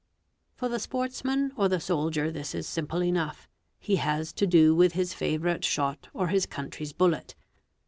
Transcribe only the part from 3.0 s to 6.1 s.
enough, he has to do with his favourite shot